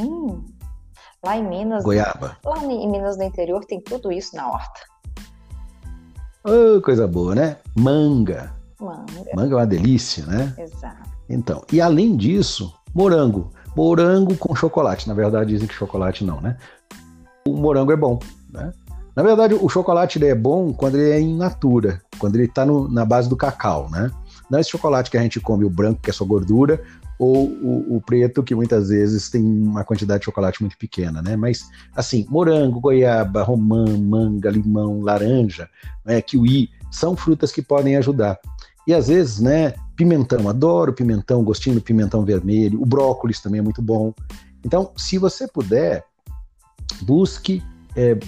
Lá 1.26 1.38
em 1.38 1.48
Minas. 1.48 1.84
Goiaba. 1.84 2.38
Lá 2.46 2.64
em 2.64 2.90
Minas 2.90 3.18
do 3.18 3.24
interior 3.24 3.66
tem 3.66 3.82
tudo 3.82 4.12
isso 4.12 4.36
na 4.36 4.48
horta. 4.48 4.80
Oh, 6.44 6.82
coisa 6.82 7.08
boa, 7.08 7.36
né? 7.36 7.58
Manga. 7.76 8.61
Manga. 8.82 9.32
Manga 9.36 9.54
é 9.54 9.58
uma 9.58 9.68
delícia, 9.68 10.26
né? 10.26 10.54
Exato. 10.58 11.10
Então, 11.30 11.64
e 11.72 11.80
além 11.80 12.16
disso, 12.18 12.74
morango. 12.94 13.52
Morango 13.76 14.36
com 14.36 14.56
chocolate. 14.56 15.08
Na 15.08 15.14
verdade, 15.14 15.52
dizem 15.52 15.68
que 15.68 15.74
chocolate 15.74 16.26
não, 16.26 16.42
né? 16.42 16.58
O 17.48 17.56
morango 17.56 17.92
é 17.92 17.96
bom, 17.96 18.20
né? 18.52 18.74
Na 19.16 19.24
verdade, 19.24 19.54
o 19.54 19.70
chocolate 19.70 20.24
é 20.24 20.36
bom 20.36 20.74
quando 20.74 20.96
ele 20.96 21.12
é 21.12 21.20
in 21.20 21.38
natura, 21.38 22.02
quando 22.18 22.36
ele 22.36 22.46
está 22.46 22.66
na 22.66 23.06
base 23.06 23.30
do 23.30 23.36
cacau, 23.36 23.90
né? 23.90 24.10
Não 24.50 24.58
é 24.58 24.62
esse 24.62 24.70
chocolate 24.70 25.10
que 25.10 25.18
a 25.18 25.22
gente 25.22 25.40
come, 25.40 25.64
o 25.64 25.70
branco, 25.70 26.02
que 26.02 26.10
é 26.10 26.14
só 26.14 26.26
gordura, 26.26 26.82
ou 27.18 27.48
o, 27.48 27.98
o, 27.98 28.02
preto, 28.02 28.42
que 28.42 28.56
muitas 28.56 28.90
vezes 28.90 29.30
tem 29.30 29.44
uma 29.44 29.84
quantidade 29.84 30.20
de 30.20 30.26
chocolate 30.26 30.62
muito 30.62 30.78
pequena, 30.78 31.22
né? 31.22 31.36
Mas, 31.36 31.70
assim, 31.96 32.26
morango, 32.30 32.80
goiaba, 32.80 33.44
romã, 33.44 33.86
manga, 33.98 34.50
limão, 34.50 35.02
laranja, 35.02 35.70
né, 36.04 36.22
kiwi, 36.22 36.70
são 36.90 37.16
frutas 37.16 37.52
que 37.52 37.62
podem 37.62 37.96
ajudar. 37.96 38.40
E 38.92 38.94
às 38.94 39.08
vezes, 39.08 39.40
né, 39.40 39.74
pimentão, 39.96 40.50
adoro 40.50 40.92
pimentão, 40.92 41.46
gostinho 41.46 41.76
do 41.76 41.82
pimentão 41.82 42.26
vermelho, 42.26 42.82
o 42.82 42.86
brócolis 42.86 43.40
também 43.40 43.60
é 43.60 43.62
muito 43.62 43.82
bom. 43.82 44.14
Então, 44.66 44.92
se 44.98 45.18
você 45.18 45.48
puder, 45.48 46.04
busque 47.02 47.64
é, 47.96 48.20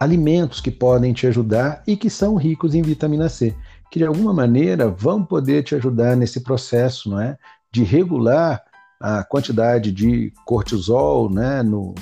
alimentos 0.00 0.60
que 0.60 0.68
podem 0.68 1.12
te 1.12 1.28
ajudar 1.28 1.80
e 1.86 1.96
que 1.96 2.10
são 2.10 2.34
ricos 2.34 2.74
em 2.74 2.82
vitamina 2.82 3.28
C, 3.28 3.54
que 3.88 4.00
de 4.00 4.04
alguma 4.04 4.34
maneira 4.34 4.88
vão 4.88 5.24
poder 5.24 5.62
te 5.62 5.76
ajudar 5.76 6.16
nesse 6.16 6.40
processo, 6.40 7.08
não 7.08 7.20
é? 7.20 7.38
de 7.70 7.84
regular 7.84 8.60
a 9.00 9.22
quantidade 9.22 9.92
de 9.92 10.32
cortisol 10.44 11.30
né, 11.30 11.62
no, 11.62 11.94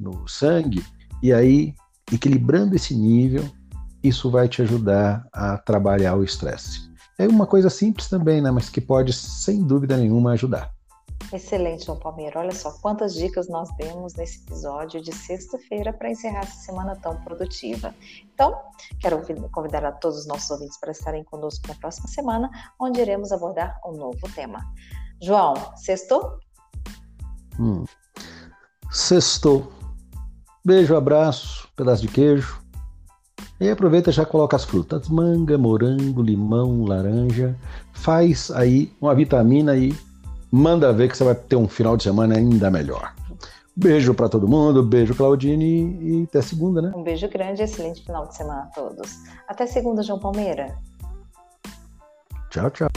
no 0.00 0.26
sangue, 0.26 0.82
e 1.22 1.30
aí, 1.30 1.74
equilibrando 2.10 2.74
esse 2.74 2.96
nível, 2.96 3.44
isso 4.02 4.30
vai 4.30 4.48
te 4.48 4.62
ajudar 4.62 5.26
a 5.30 5.58
trabalhar 5.58 6.16
o 6.16 6.24
estresse. 6.24 6.90
É 7.22 7.28
uma 7.28 7.46
coisa 7.46 7.70
simples 7.70 8.08
também, 8.08 8.42
né, 8.42 8.50
mas 8.50 8.68
que 8.68 8.80
pode, 8.80 9.12
sem 9.12 9.62
dúvida 9.62 9.96
nenhuma, 9.96 10.32
ajudar. 10.32 10.72
Excelente, 11.32 11.86
João 11.86 11.96
Palmeiro. 11.96 12.36
Olha 12.36 12.52
só 12.52 12.72
quantas 12.82 13.14
dicas 13.14 13.48
nós 13.48 13.68
demos 13.76 14.14
nesse 14.14 14.42
episódio 14.42 15.00
de 15.00 15.14
sexta-feira 15.14 15.92
para 15.92 16.10
encerrar 16.10 16.40
essa 16.40 16.60
semana 16.62 16.96
tão 16.96 17.14
produtiva. 17.22 17.94
Então, 18.34 18.52
quero 18.98 19.22
convidar 19.52 19.84
a 19.84 19.92
todos 19.92 20.18
os 20.18 20.26
nossos 20.26 20.50
ouvintes 20.50 20.76
para 20.80 20.90
estarem 20.90 21.22
conosco 21.22 21.68
na 21.68 21.76
próxima 21.76 22.08
semana, 22.08 22.50
onde 22.76 23.00
iremos 23.00 23.30
abordar 23.30 23.80
um 23.86 23.92
novo 23.92 24.28
tema. 24.34 24.58
João, 25.22 25.54
sextou? 25.76 26.40
Hum. 27.56 27.84
Sextou. 28.90 29.72
Beijo, 30.64 30.96
abraço, 30.96 31.68
pedaço 31.76 32.02
de 32.02 32.08
queijo. 32.08 32.61
E 33.62 33.70
aproveita 33.70 34.10
e 34.10 34.12
já 34.12 34.26
coloca 34.26 34.56
as 34.56 34.64
frutas: 34.64 35.08
manga, 35.08 35.56
morango, 35.56 36.20
limão, 36.20 36.84
laranja. 36.84 37.54
Faz 37.92 38.50
aí 38.50 38.92
uma 39.00 39.14
vitamina 39.14 39.76
e 39.76 39.94
manda 40.50 40.92
ver 40.92 41.08
que 41.08 41.16
você 41.16 41.22
vai 41.22 41.36
ter 41.36 41.54
um 41.54 41.68
final 41.68 41.96
de 41.96 42.02
semana 42.02 42.36
ainda 42.36 42.68
melhor. 42.68 43.14
Beijo 43.76 44.14
para 44.14 44.28
todo 44.28 44.48
mundo, 44.48 44.82
beijo 44.82 45.14
Claudine 45.14 45.96
e 46.00 46.24
até 46.24 46.42
segunda, 46.42 46.82
né? 46.82 46.92
Um 46.94 47.04
beijo 47.04 47.28
grande 47.28 47.62
e 47.62 47.64
excelente 47.64 48.04
final 48.04 48.26
de 48.26 48.36
semana 48.36 48.62
a 48.62 48.66
todos. 48.66 49.20
Até 49.46 49.64
segunda, 49.64 50.02
João 50.02 50.18
Palmeira. 50.18 50.76
Tchau, 52.50 52.68
tchau. 52.68 52.88